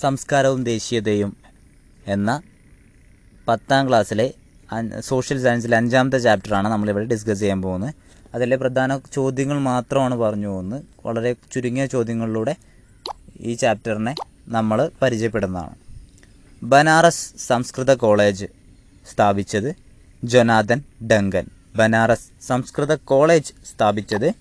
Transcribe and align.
സംസ്കാരവും 0.00 0.64
ദേശീയതയും 0.64 1.36
എന്ന 2.06 2.42
പത്താം 3.48 3.88
ക്ലാസ്സിലെ 3.88 4.34
സോഷ്യൽ 5.00 5.42
സയൻസിലെ 5.42 5.76
അഞ്ചാമത്തെ 5.76 6.18
ചാപ്റ്ററാണ് 6.18 6.68
നമ്മളിവിടെ 6.68 7.04
ഡിസ്കസ് 7.04 7.40
ചെയ്യാൻ 7.40 7.62
പോകുന്നത്. 7.62 7.94
അതിലെ 8.34 8.56
പ്രധാന 8.56 9.00
ചോദ്യങ്ങൾ 9.12 9.58
മാത്രമാണ് 9.58 10.14
പറഞ്ഞു 10.14 10.48
പോകുന്നത്. 10.48 10.84
വളരെ 11.06 11.32
ചുരുങ്ങിയ 11.52 11.86
ചോദ്യങ്ങളിലൂടെ 11.86 12.56
ഈ 13.40 13.54
ചാപ്റ്ററിനെ 13.54 14.14
നമ്മൾ 14.48 14.90
പരിചയപ്പെടുന്നതാണ്. 15.02 15.74
ബനാറസ് 16.62 17.30
സംസ്കൃത 17.38 17.94
കോളേജ് 17.94 18.46
സ്ഥാപിച്ചത് 19.12 19.74
ജൊനാഥൻ 20.24 20.82
ഡങ്കൻ. 21.08 21.46
ബനാറസ് 21.76 22.46
സംസ്കൃത 22.46 22.94
കോളേജ് 22.94 23.52
സ്ഥാപിച്ചത് 23.74 24.32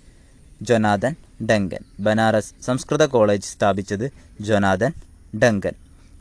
ജൊനാഥൻ 0.62 1.16
ഡങ്കൻ. 1.48 1.84
ബനാറസ് 2.00 2.54
സംസ്കൃത 2.66 3.06
കോളേജ് 3.06 3.44
സ്ഥാപിച്ചത് 3.44 4.12
ജൊനാഥൻ 4.42 4.94
ഡങ്കൻ. 5.44 5.74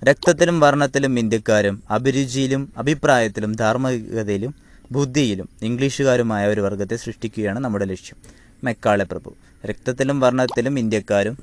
രക്തത്തിലും 0.04 0.60
വർണത്തിലും 0.60 1.18
ഇന്ത്യക്കാരും 1.18 1.82
അഭിരുചിയിലും 1.90 2.72
അഭിപ്രായത്തിലും 2.76 3.52
ധാർമ്മികതയിലും 3.54 4.54
ബുദ്ധിയിലും 4.92 5.48
ഇംഗ്ലീഷുകാരുമായ 5.62 6.48
ഒരു 6.48 6.60
വർഗത്തെ 6.60 6.96
സൃഷ്ടിക്കുകയാണ് 6.96 7.58
നമ്മുടെ 7.58 7.84
ലക്ഷ്യം. 7.84 8.16
മെക്കാളെ 8.64 9.04
പ്രഭു. 9.04 9.34
രക്തത്തിലും 9.66 10.20
വർണത്തിലും 10.20 10.78
ഇന്ത്യക്കാരും 10.78 11.38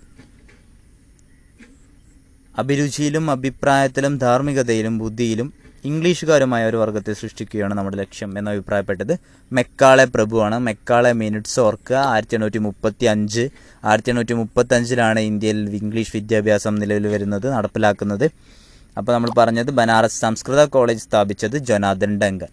അഭിരുചിയിലും 2.58 3.32
അഭിപ്രായത്തിലും 3.32 4.18
ധാർമ്മികതയിലും 4.18 4.98
ബുദ്ധിയിലും 4.98 5.54
ഇംഗ്ലീഷുകാരുമായ 5.86 6.66
ഒരു 6.66 6.78
വർഗത്തെ 6.78 7.14
സൃഷ്ടിക്കുകയാണ് 7.14 7.74
നമ്മുടെ 7.74 7.98
ലക്ഷ്യം 7.98 8.38
എന്ന് 8.38 8.52
അഭിപ്രായപ്പെട്ടത്. 8.52 9.18
മെക്കാളെ 9.52 10.06
പ്രഭുവാണ്. 10.06 10.60
മെക്കാളെ 10.60 11.12
മിനിറ്റ്സ് 11.12 11.60
ഓർക്കുക. 11.60 11.96
ആയിരത്തി 11.96 12.36
എണ്ണൂറ്റി 12.36 12.58
മുപ്പത്തി 12.58 13.06
അഞ്ച് 13.06 13.50
ആയിരത്തി 13.86 14.10
എണ്ണൂറ്റി 14.10 14.34
ഇന്ത്യയിൽ 15.20 15.76
ഇംഗ്ലീഷ് 15.76 16.12
വിദ്യാഭ്യാസം 16.16 16.76
നിലവിൽ 16.76 17.08
വരുന്നത് 17.08 17.52
നടപ്പിലാക്കുന്നത്. 17.52 18.32
അപ്പോൾ 18.98 19.14
നമ്മൾ 19.14 19.30
പറഞ്ഞത് 19.38 19.72
ബനാറസ് 19.72 20.20
സംസ്കൃത 20.20 20.66
കോളേജ് 20.66 21.00
സ്ഥാപിച്ചത് 21.00 21.58
ജനാദൻ 21.58 22.20
ഡങ്കൻ. 22.20 22.48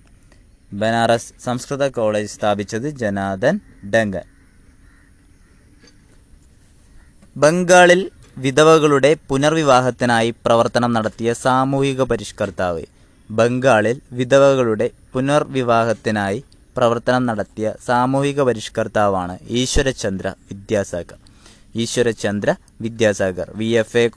ബനാറസ് 0.73 1.33
സംസ്കൃത 1.45 1.89
കോളേജ് 1.89 2.31
സ്ഥാപിച്ചത് 2.31 2.91
ജനാദൻ 2.91 3.61
ഡങ്കൻ. 3.95 4.23
ബംഗാളിൽ 7.37 8.11
വിധവകളുടെ 8.39 9.17
പുനർവിവാഹത്തിനായി 9.29 10.31
പ്രവർത്തനം 10.31 10.93
നടത്തിയ 10.93 11.33
സാമൂഹിക 11.33 12.03
പരിഷ്കർത്താവ് 12.03 12.83
ബംഗാളിൽ 13.31 14.01
വിധവകളുടെ 14.13 14.91
പുനർവിവാഹത്തിനായി 15.15 16.45
പ്രവർത്തനം 16.77 17.27
നടത്തിയ 17.27 17.73
സാമൂഹിക 17.87 18.43
പരിഷ്കർത്താവാണ് 18.43 19.39
Ishwarchandra 19.49 20.29
Vidyasagar. 20.29 21.19
Ishwarchandra 21.75 22.55
Vidyasagar. 22.81 23.53
V 23.55 23.65
F 23.65 23.97
A 23.97 24.11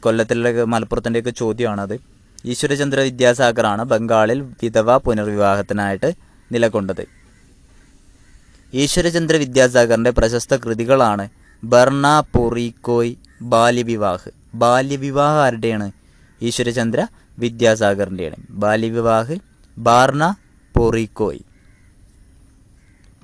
കൊല്ലത്തിലെ 0.00 0.64
മലപ്പുറത്തിന്റെയൊക്കെ 0.64 1.30
ചോദ്യമാണത്. 1.30 2.00
ഈശ്വരചന്ദ്ര 2.44 3.00
വിദ്യാസാഗറാണ് 3.00 3.84
ബംഗാളിൽ 3.84 4.40
വിധവ 4.62 4.98
പുനർവിവാഹത്തിനായിട്ട് 4.98 6.14
നിലകൊണ്ടത്. 6.52 7.04
ഈശ്വരചന്ദ്ര 8.74 9.36
വിദ്യാസാഗറിന്റെ 9.36 10.10
പ്രശസ്ത 10.10 10.54
കൃതികളാണ് 10.54 11.28
ബർണ 11.64 12.06
ബാല്യവിവാഹ്. 13.42 14.30
ബാല്യവിവാഹം 14.54 15.42
ആരുടെയാണ്? 15.42 15.92
ഈശ്വരചന്ദ്ര 16.42 17.06
വിദ്യാസാഗറിന്റെയാണ് 17.38 18.46
ബാല്യവിവാഹ് 18.62 19.36
ബാർണ 19.78 20.22
പൊറിക്കോയ്. 20.74 21.42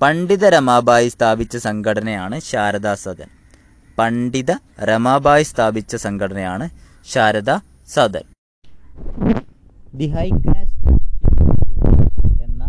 പണ്ഡിത 0.01 0.45
രമാബായി 0.49 1.07
സ്ഥാപിച്ച 1.07 1.57
സംഘടനയാണ് 1.57 2.39
ശാരദാ 2.39 2.93
സദൻ. 2.95 3.29
പണ്ഡിത 3.97 4.51
രമാബായി 4.83 5.43
സ്ഥാപിച്ച 5.43 5.95
സംഘടനയാണ് 5.95 6.65
Sharada 7.13 7.51
Sadan. 7.95 8.25
The 9.95 10.07
high 10.07 10.29
caste 10.45 10.91
എന്ന 12.43 12.63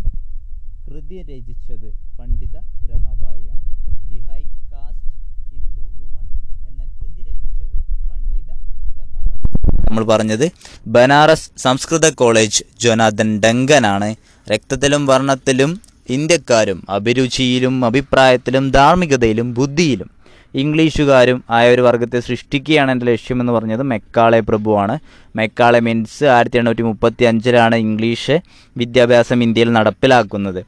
കൃതി 0.86 1.18
രചിച്ചത് 1.30 1.88
Pandita 2.18 2.56
രമാബായിയാണ് 2.90 3.64
the 4.10 4.18
high 4.28 4.42
caste 4.72 5.10
Hindu 5.52 5.84
woman 5.98 6.26
എന്ന 6.68 6.82
കൃതി 6.98 7.22
രചിച്ചത് 7.30 7.78
പണ്ഡിത 8.10 8.50
രമാബായി 8.98 9.85
നമ്മൾ 9.96 10.08
പറഞ്ഞത്. 10.16 10.50
ബനാറസ് 10.86 11.50
സംസ്കൃത 11.58 12.06
കോളേജ് 12.20 12.62
ജോനാഥൻ 12.80 13.28
ഡങ്കനാണ്. 13.44 14.08
രക്തത്തിലും 14.52 15.06
വർണത്തിലും 15.06 15.70
ഇന്ത്യക്കാരും 16.16 16.78
അഭിരുചിയിലും 16.90 17.84
അഭിപ്രായത്തിലും 17.84 18.64
ധാർമ്മികതയിലും 18.70 19.54
ബുദ്ധിയിലും 19.54 20.10
ഇംഗ്ലീഷുകാരും 20.54 21.44
ആയ 21.50 21.74
ഒരു 21.74 21.82
വർഗത്തെ 21.86 22.20
സൃഷ്ടിക്കുകയാണ് 22.20 22.90
എന്റെ 22.90 23.06
ലക്ഷ്യമെന്ന് 23.06 23.52
പറഞ്ഞത് 23.52 23.82
മെക്കാളെ 23.82 24.40
പ്രഭുവാണ്. 24.40 24.98
മെക്കാളെ 25.36 25.80
മീൻസ് 25.80 26.24
ആയിരത്തി 26.36 26.58
എണ്ണൂറ്റി 26.58 26.82
മുപ്പത്തി 26.82 27.24
അഞ്ചിലാണ് 27.24 27.76
ഇംഗ്ലീഷ് 27.86 28.36
വിദ്യാഭ്യാസം 28.76 29.42
ഇന്ത്യയിൽ 29.42 29.72
നടപ്പിലാക്കുന്നത്. 29.72 30.62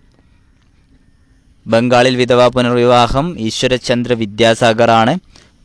ബംഗാളിൽ 1.67 2.17
വിധവാ 2.17 2.49
പുനർവിവാഹം 2.49 3.27
ഈശ്വരചന്ദ്ര 3.38 4.12
വിദ്യാസാഗറാണ് 4.12 5.15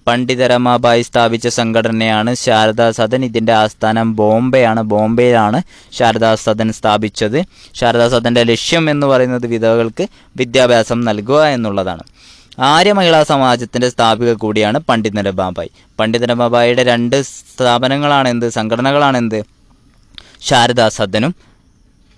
പണ്ഡിത 0.07 0.47
രമാബായി 0.47 1.01
സ്ഥാപിച്ച 1.01 1.47
സംഘടനയാണ് 1.47 2.35
ശാരദാ 2.35 2.91
സദൻ. 2.91 3.25
ഇതിന്റെ 3.25 3.53
ആസ്ഥാനം 3.53 4.15
ബോംബെയാണ്. 4.15 4.81
ബോംബെയിലാണ് 4.81 5.61
ശാരദാ 5.91 6.35
സദൻ 6.35 6.73
സ്ഥാപിച്ചത്. 6.73 7.43
ശാരദാ 7.75 8.07
സദന്റെ 8.09 8.43
ലക്ഷ്യം 8.43 8.89
എന്ന് 8.89 9.07
പറയുന്നത് 9.07 9.47
വിധവകൾക്ക് 9.47 10.07
വിദ്യാഭ്യാസം 10.37 11.01
നൽകുക 11.01 11.43
എന്നുള്ളതാണ്. 11.43 12.03
ആര്യ 12.59 12.93
മഹിളാ 12.93 13.23
സമാജത്തിന്റെ 13.23 13.89
സ്ഥാപിക 13.89 14.33
കൂടിയാണ് 14.33 14.79
പണ്ഡിത 14.79 15.21
രമാബായി 15.21 15.71
പണ്ഡിത 15.99 16.25
രമാബായിയുടെ 16.25 16.83
രണ്ട് 16.83 17.21
സ്ഥാപനങ്ങളാണെന്ത്? 17.23 18.49
സംഘടനകളാണെന്ത്? 18.49 19.43
ശാരദാ 20.41 20.89
സദനും 20.89 21.35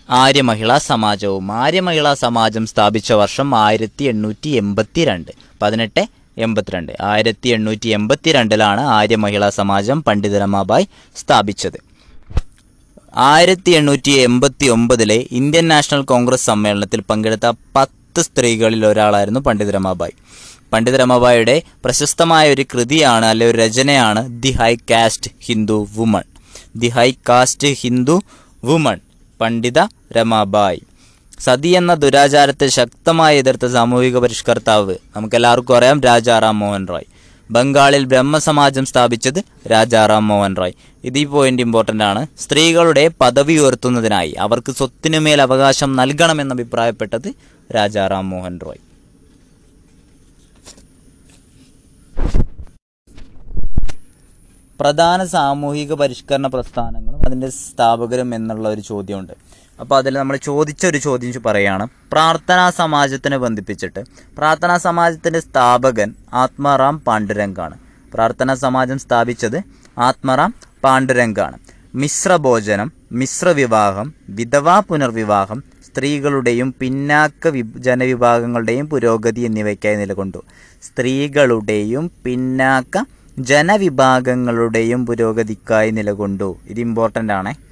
ആര്യ 0.09 0.41
മഹിളാ 0.41 0.77
സമാജവും. 0.77 1.51
ആര്യ 1.51 1.79
മഹിളാ 1.79 2.13
സമാജം 2.13 2.65
സ്ഥാപിച്ച 2.65 3.13
വർഷം 3.13 3.55
ആയിരത്തി 3.55 4.03
എണ്ണൂറ്റി 4.03 4.49
എൺപത്തി 4.49 5.05
രണ്ട് 5.05 5.31
പതിനെട്ട് 5.61 6.24
എൺപത്തിരണ്ട്. 6.37 6.91
ആയിരത്തി 7.01 7.49
എണ്ണൂറ്റി 7.49 7.89
എൺപത്തി 7.89 8.31
രണ്ടിലാണ് 8.31 8.81
ആര്യ 8.81 9.15
മഹിളാ 9.15 9.49
സമാജം 9.49 10.03
പണ്ഡിത 10.03 10.37
രമാബായി 10.37 10.87
സ്ഥാപിച്ചത്. 11.15 11.77
ആയിരത്തി 13.15 13.71
എണ്ണൂറ്റി 13.71 14.11
എൺപത്തി 14.11 14.65
ഒമ്പതിലെ 14.65 15.27
ഇന്ത്യൻ 15.31 15.67
നാഷണൽ 15.67 16.01
കോൺഗ്രസ് 16.01 16.45
സമ്മേളനത്തിൽ 16.45 17.01
പങ്കെടുത്ത 17.01 17.53
പത്ത് 17.75 18.21
സ്ത്രീകളിൽ 18.21 18.85
ഒരാളായിരുന്നു 18.85 19.39
പണ്ഡിത 19.39 19.77
പണ്ഡിതരമാബായുടെ 20.73 21.63
പ്രശസ്തമായ 21.83 22.53
ഒരു 22.53 22.65
കൃതിയാണ് 22.73 23.25
അല്ലെ 23.25 23.49
ഒരു 23.49 23.57
രചനയാണ് 23.57 24.41
the 24.43 24.51
high 24.51 24.75
caste 24.75 25.31
Hindu 25.41 25.87
woman. 25.95 26.23
The 26.75 26.87
high 26.87 27.11
caste 27.29 27.67
Hindu 27.67 28.23
woman 28.65 28.99
Pandita 29.41 29.79
Ramabai 30.11 30.81
sati 31.39 31.67
എന്ന 31.67 31.93
ദുരാചാരത്തെ 31.93 32.67
ശക്തമായി 32.67 33.37
എതിർത്ത 33.37 33.65
സാമൂഹിക 33.65 34.17
പരിഷ്കർത്താവ് 34.17 34.95
നമുക്കെല്ലാവർക്കും 35.15 35.77
അറിയാം 35.77 36.01
രാജാറാം 36.01 36.59
മോഹൻ 36.59 36.87
റോയ്. 36.87 37.03
ബംഗാളിൽ 37.51 38.05
ബ്രഹ്മസമാജം 38.05 38.85
സ്ഥാപിച്ചത് 38.85 39.43
രാജാറാം 39.71 40.27
മോഹൻ 40.27 40.55
റോയ്. 40.57 40.73
ഇത് 41.03 41.17
ഈ 41.17 41.25
പോയിന്റ് 41.25 41.61
ഇമ്പോർട്ടന്റ് 41.61 42.03
ആണ്. 42.03 42.27
സ്ത്രീകളുടെ 42.39 43.11
പദവി 43.21 43.53
ഉയർത്തുന്നതിനായി 43.53 44.31
അവർക്ക് 44.31 44.71
സ്വത്തിനുമേൽ 44.71 45.41
അവകാശം 45.41 45.95
നൽകണമെന്ന് 45.95 46.55
അഭിപ്രായപ്പെട്ടത് 46.55 47.33
രാജാറാം 47.75 48.29
മോഹൻ 48.29 48.59
റോയ്. 48.65 48.77
പ്രധാന 54.79 55.25
സാമൂഹിക 55.25 55.93
പരിഷ്കരണ 55.93 56.47
പ്രസ്ഥാനങ്ങളും 56.47 57.25
അതിന്റെ 57.25 57.49
സ്ഥാപകരും 57.49 58.35
എന്നുള്ള 58.35 58.69
ഒരു 58.69 58.81
ചോദ്യമുണ്ട്. 58.81 59.44
അപ്പോൾ 59.79 59.97
അതിൽ 59.97 60.13
നമ്മൾ 60.13 60.37
ചോദിച്ച 60.37 60.85
ഒരു 60.85 60.97
ചോദ്യം 60.97 61.43
പറയുകയാണ് 61.45 61.87
പ്രാർത്ഥനാ 62.11 62.69
സമാജത്തിനെ 62.69 63.37
ബന്ധിപ്പിച്ചിട്ട്. 63.37 63.99
പ്രാർത്ഥനാ 64.37 64.77
സമാജത്തിന്റെ 64.77 65.39
സ്ഥാപകൻ 65.39 66.13
ആത്മാറാം 66.33 66.99
പാണ്ഡുരംഗാണ്. 66.99 67.77
പ്രാർത്ഥനാ 68.13 68.53
സമാജം 68.53 68.99
സ്ഥാപിച്ചത് 68.99 69.63
ആത്മാറാം 69.97 70.53
പാണ്ഡുരംഗാണ്. 70.83 71.57
മിശ്രഭോജനം 71.95 72.91
മിശ്രവിവാഹം 73.11 74.13
വിധവാ 74.29 74.79
പുനർവിവാഹം 74.79 75.63
സ്ത്രീകളുടെയും 75.85 76.75
പിന്നാക്ക 76.79 77.49
ജനവിഭാഗങ്ങളുടെയും 77.77 78.89
പുരോഗതി 78.89 79.41
എന്നിവയ്ക്കായി 79.41 79.95
നിലകൊണ്ടു. 79.95 80.43
സ്ത്രീകളുടെയും 80.83 82.11
പിന്നാക്ക 82.25 83.05
ജനവിഭാഗങ്ങളുടെയും 83.39 85.05
പുരോഗതിക്കായി 85.05 85.91
നിലകൊണ്ടു. 85.91 86.57
ഇത് 86.65 86.79
ഇമ്പോർട്ടന്റ് 86.79 87.33
ആണ്. 87.33 87.64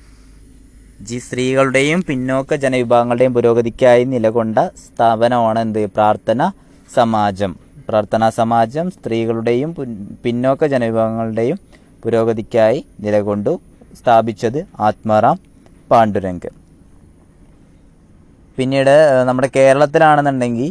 ജി 1.07 1.17
സ്ത്രീകളുടെയും 1.17 1.99
പിന്നോക്ക 2.07 2.55
ജനവിഭാഗങ്ങളുടെയും 2.63 3.33
പുരോഗതിക്കായി 3.33 4.03
നിലകൊണ്ട 4.13 4.57
സ്ഥാപനമാണ് 4.83 5.59
എന്ത് 5.59 5.79
പ്രാർത്ഥന 5.95 6.51
സമാജം. 6.95 7.51
പ്രാർത്ഥനാ 7.89 8.27
സമാജം 8.39 8.91
സ്ത്രീകളുടെയും 8.95 9.69
പിന്നോക്ക 10.25 10.65
ജനവിഭാഗങ്ങളുടെയും 10.73 11.57
പുരോഗതിക്കായി 12.03 12.79
നിലകൊണ്ടു 13.05 13.53
സ്ഥാപിച്ചത് 13.99 14.59
ആത്മാറാം 14.87 15.39
പാണ്ഡുരംഗ്. 15.91 16.51
പിന്നീട് 18.57 18.95
നമ്മുടെ 19.27 19.49
കേരളത്തിലാണെന്നുണ്ടെങ്കിൽ 19.55 20.69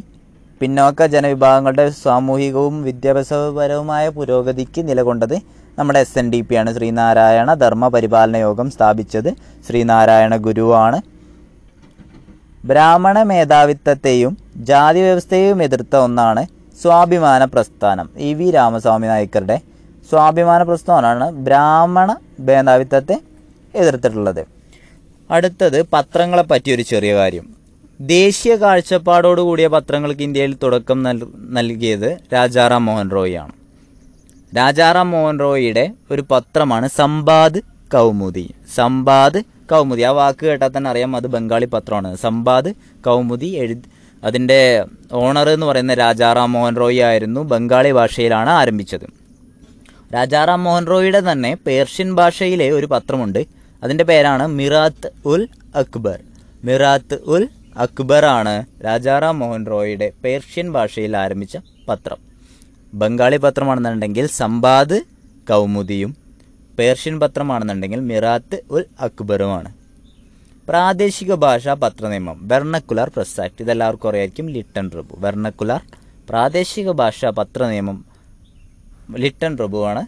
പിന്നോക്ക 0.61 1.07
ജനവിഭാഗങ്ങളുടെ 1.15 1.87
സാമൂഹികവും 2.05 2.77
വിദ്യാഭ്യാസപരവുമായ 2.89 4.09
പുരോഗതിക്ക് 4.19 4.89
നിലകൊണ്ടത് 4.89 5.37
നമ്മുടെ 5.79 5.99
എസ് 5.99 6.19
എൻ 6.19 6.31
ഡി 6.31 6.41
പി 6.41 6.55
ആണ്. 6.55 6.75
ശ്രീനാരായണ 6.75 7.55
ധർമ്മ 7.55 7.89
പരിപാലന 7.89 8.37
യോഗം 8.37 8.71
സ്ഥാപിച്ചത് 8.71 9.35
ശ്രീനാരായണ 9.69 10.37
ഗുരുവാണ്. 10.37 11.03
ബ്രാഹ്മണ 12.65 13.23
മേധാവിത്വത്തെയും 13.23 14.39
ജാതി 14.57 15.01
വ്യവസ്ഥയെയും 15.01 15.63
എതിർത്ത 15.63 15.97
ഒന്നാണ് 15.97 16.47
സ്വാഭിമാന 16.83 17.45
പ്രസ്ഥാനം. 17.45 18.11
ഇ 18.17 18.35
വി 18.35 18.51
രാമസ്വാമി 18.51 19.07
നായ്ക്കറുടെ 19.07 19.61
സ്വാഭിമാന 20.11 20.63
പ്രസ്ഥാനമാണ് 20.63 21.31
ബ്രാഹ്മണ 21.31 22.17
മേധാവിത്വത്തെ 22.41 23.21
എതിർത്തിട്ടുള്ളത്. 23.75 24.47
അടുത്തത് 25.31 25.87
പത്രങ്ങളെ 25.93 26.43
പറ്റിയൊരു 26.43 26.83
ചെറിയ 26.83 27.15
കാര്യം. 27.15 27.55
ദേശീയ 28.01 28.57
കാഴ്ചപ്പാടോടുകൂടിയ 28.57 29.67
പത്രങ്ങൾക്ക് 29.67 30.23
ഇന്ത്യയിൽ 30.23 30.57
തുടക്കം 30.63 31.03
നൽ- 31.03 31.29
നൽകിയത് 31.51 32.19
രാജാറാം 32.35 32.85
മോഹൻ 32.85 33.11
റോയ് 33.11 33.37
ആണ്. 33.37 33.62
രാജാറാം 34.57 35.11
മോഹൻ 35.11 35.39
റോയിയുടെ 35.39 35.91
ഒരു 36.11 36.25
പത്രമാണ് 36.31 36.89
സമ്പാദ് 36.89 37.61
കൗമുദി. 37.93 38.55
സമ്പാദ് 38.75 39.43
കൗമുദി. 39.71 40.03
ആ 40.03 40.11
വാക്ക് 40.11 40.47
കേട്ടാൽ 40.47 40.71
തന്നെ 40.77 40.91
അറിയാം 40.91 41.17
അത് 41.17 41.27
ബംഗാളി 41.27 41.65
പത്രമാണ്. 41.65 42.17
സമ്പാദ് 42.17 42.75
കൗമുദി 43.07 43.47
എഴുതി 43.47 43.83
അതിന്റെ 44.25 44.85
ഓണർ 45.13 45.49
എന്ന് 45.49 45.67
പറയുന്ന 45.67 45.95
രാജാറാം 45.95 46.53
മോഹൻ 46.53 46.77
റോയി 46.77 46.99
ആയിരുന്നു 46.99 47.41
ബംഗാളി 47.41 47.93
ഭാഷയിലാണ് 47.93 48.51
ആരംഭിച്ചത്. 48.51 49.07
രാജാറാം 50.15 50.65
മോഹൻ 50.65 50.87
റോയിയുടെ 50.87 51.33
തന്നെ 51.33 51.57
പേർഷ്യൻ 51.67 52.15
ഭാഷയിലെ 52.15 52.71
ഒരു 52.71 52.87
പത്രമുണ്ട്. 52.87 53.47
അതിന്റെ 53.83 54.05
പേരാണ് 54.05 54.47
മിറാത്ത് 54.47 55.11
ഉൽ 55.25 55.49
അക്ബർ. 55.75 56.21
മിറാത്ത് 56.65 57.15
ഉൽ 57.15 57.49
അക്ബർ 57.77 58.25
ആണ് 58.25 58.67
രാജാറാം 58.85 59.39
മോഹൻ 59.39 59.67
റോയിയുടെ 59.67 60.13
പേർഷ്യൻ 60.25 60.73
ഭാഷയിൽ 60.73 61.17
ആരംഭിച്ച 61.17 61.57
പത്രം. 61.89 62.32
ബംഗാളി 62.95 63.37
പത്രമാണെന്നുണ്ടെങ്കിൽ 63.37 64.27
സംബാദ് 64.27 65.01
കൗമുദിയും 65.49 66.17
പേർഷ്യൻ 66.79 67.21
പത്രമാണെന്നുണ്ടെങ്കിൽ 67.21 68.01
മിറാത്ത് 68.01 68.63
ഉൽ 68.71 68.85
അക്ബറുമാണ്. 69.01 69.71
പ്രാദേശിക 70.69 71.35
ഭാഷാ 71.35 71.75
പത്രനിയമം 71.75 72.49
വെർണക്കുലാർ 72.49 73.09
പ്രസ് 73.17 73.41
ആക്ട് 73.41 73.63
ഇതെല്ലാവർക്കും 73.63 74.09
അറിയായിരിക്കും 74.09 74.49
ലിട്ടൺ 74.49 74.91
പ്രഭു. 74.91 75.17
വെർണക്കുലാർ 75.19 75.83
പ്രാദേശിക 76.29 76.91
ഭാഷാ 76.91 77.31
പത്രനിയമം 77.31 78.05
ലിട്ടൺ 79.17 79.57
പ്രഭുവാണ് 79.57 80.03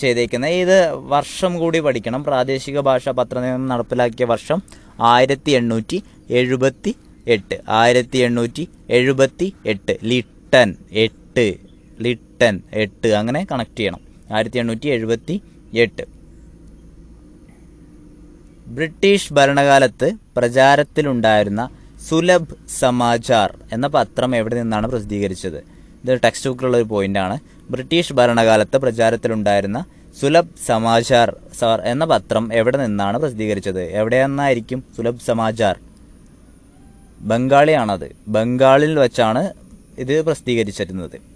ചെയ്തേക്കുന്നത്. 0.00 0.50
ഇത് 0.50 0.92
വർഷം 0.92 1.58
കൂടി 1.58 1.80
പഠിക്കണം. 1.80 2.24
പ്രാദേശിക 2.24 2.80
ഭാഷാ 2.80 3.10
പത്രനിയമം 3.10 3.68
നടപ്പിലാക്കിയ 3.68 4.24
വർഷം 4.24 4.62
ആയിരത്തി 5.00 5.50
എണ്ണൂറ്റി 5.50 6.02
എഴുപത്തി 6.30 6.94
എട്ട് 7.26 7.60
ആയിരത്തി 7.68 8.18
എണ്ണൂറ്റി 8.18 8.68
എഴുപത്തി 8.90 9.52
എട്ട് 9.66 9.98
ലിട്ടൺ 10.04 10.74
എട്ട്. 10.92 11.75
ലിട്ടൺ 12.04 12.60
എട്ട് 12.72 13.08
അങ്ങനെ 13.08 13.46
കണക്ട് 13.50 13.78
ചെയ്യണം. 13.78 14.00
ആയിരത്തി 14.34 14.58
എണ്ണൂറ്റി 14.58 14.88
എഴുപത്തി 14.88 15.42
എട്ട് 15.84 16.04
ബ്രിട്ടീഷ് 18.76 19.32
ഭരണകാലത്ത് 19.32 20.12
പ്രചാരത്തിലുണ്ടായിരുന്ന 20.36 21.62
സുലഭ് 22.08 22.54
സമാചാർ 22.80 23.50
എന്ന 23.72 23.86
പത്രം 23.86 24.36
എവിടെ 24.36 24.56
നിന്നാണ് 24.62 24.86
പ്രസിദ്ധീകരിച്ചത്? 24.86 25.58
ഇത് 26.04 26.20
ടെക്സ്റ്റ് 26.24 26.50
ബുക്കിലുള്ള 26.50 26.76
ഒരു 26.76 26.84
പോയിന്റാണ്. 26.84 27.36
ബ്രിട്ടീഷ് 27.70 28.12
ഭരണകാലത്ത് 28.12 28.76
പ്രചാരത്തിലുണ്ടായിരുന്ന 28.76 29.84
സുലഭ് 30.20 30.56
സമാചാർ 30.66 31.30
എന്ന 31.92 32.04
പത്രം 32.04 32.52
എവിടെ 32.52 32.78
നിന്നാണ് 32.86 33.18
പ്രസിദ്ധീകരിച്ചത്? 33.18 33.82
എവിടെ 34.00 34.26
നിന്നായിരിക്കും 34.26 34.84
സുലഭ് 34.96 35.24
സമാചാർ? 35.28 35.76
ബംഗാളിയാണത്. 37.20 38.08
ബംഗാളിൽ 38.28 38.98
വെച്ചാണ് 38.98 39.42
ഇത് 39.98 40.14
പ്രസിദ്ധീകരിച്ചിരുന്നത്. 40.26 41.35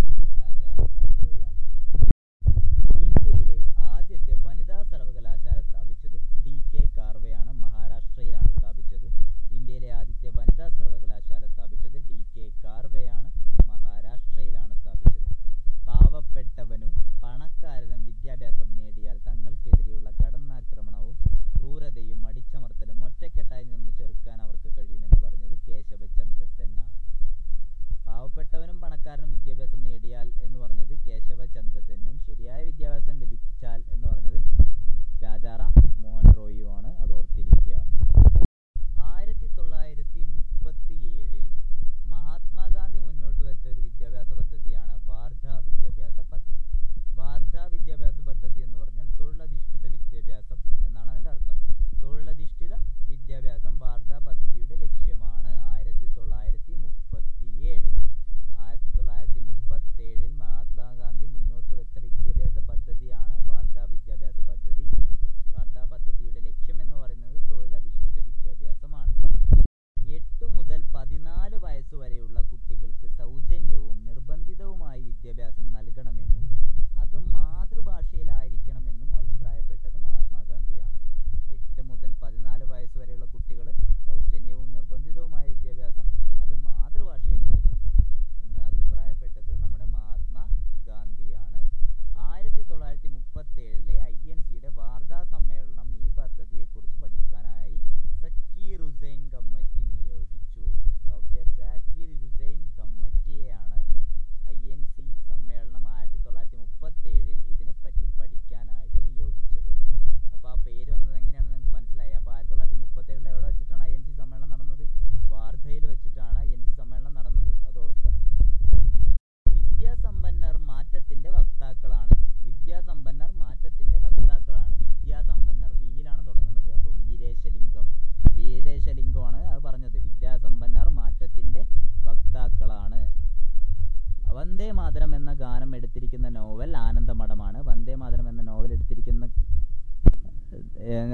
വന്ദേ 134.61 134.73
മാതരം 134.79 135.11
എന്ന 135.15 135.31
ഗാനം 135.33 135.75
എടുത്തിരിക്കുന്ന 135.75 136.27
നോവൽ 136.29 136.71
ആനന്ദമഠമാണ്. 136.77 137.59
വന്ദേ 137.69 137.93
മാതരം 138.01 138.25
എന്ന 138.29 138.41
നോവൽ 138.49 138.73
എടുത്തിരിക്കുന്ന 138.73 139.25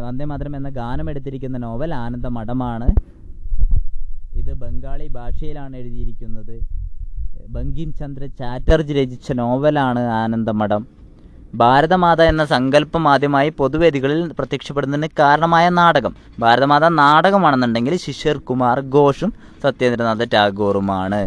വന്ദേ 0.06 0.26
മാതരം 0.32 0.56
എന്ന 0.56 0.70
ഗാനം 0.70 1.10
എടുത്തിരിക്കുന്ന 1.10 1.58
നോവൽ 1.66 1.94
ആനന്ദമഠമാണ്. 1.94 2.88
ഇത് 4.40 4.52
ബംഗാളി 4.64 5.08
ഭാഷയിലാണ് 5.08 5.76
എഴുതിയിരിക്കുന്നത്. 5.78 6.60
ബങ്കിം 7.56 7.94
ചന്ദ്ര 7.94 8.26
ചാറ്റർജി 8.42 8.94
രചിച്ച 9.00 9.32
നോവലാണ് 9.32 10.00
ആനന്ദമഠം. 10.00 10.84
ഭാരതമാത 11.56 12.22
എന്ന 12.34 12.46
സങ്കല്പം 12.54 13.08
ആദ്യമായി 13.14 13.50
പൊതുവേദികളിൽ 13.50 14.22
പ്രത്യക്ഷപ്പെടുന്നതിന് 14.40 15.12
കാരണമായ 15.20 15.70
നാടകം. 15.80 16.16
ഭാരതമാത 16.40 16.88
നാടകമാണെന്നുണ്ടെങ്കിൽ 17.02 17.98
ശിശിർ 18.08 18.38
കുമാർ 18.52 18.80
ഘോഷും 18.98 19.34
സത്യേന്ദ്രനാഥ് 19.64 20.32
ടാഗോറുമാണ്. 20.34 21.22